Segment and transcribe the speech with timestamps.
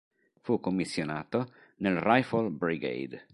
[0.41, 3.27] Fu commissionato nel Rifle Brigade.